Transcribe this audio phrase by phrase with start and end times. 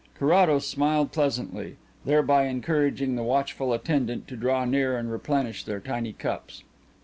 [0.17, 6.11] Carrados smiled pleasantly, thereby encouraging the watchful attendant to draw near and replenish their tiny
[6.13, 6.63] cups.